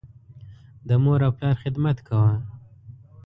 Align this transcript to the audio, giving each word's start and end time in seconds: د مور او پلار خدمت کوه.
د 0.87 0.89
مور 1.03 1.19
او 1.27 1.31
پلار 1.37 1.55
خدمت 1.63 1.97
کوه. 2.07 2.31